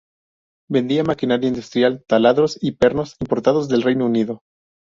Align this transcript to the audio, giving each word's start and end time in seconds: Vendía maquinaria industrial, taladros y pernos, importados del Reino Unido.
Vendía 0.67 1.03
maquinaria 1.03 1.47
industrial, 1.47 2.03
taladros 2.07 2.57
y 2.59 2.71
pernos, 2.71 3.17
importados 3.21 3.69
del 3.69 3.83
Reino 3.83 4.07
Unido. 4.07 4.41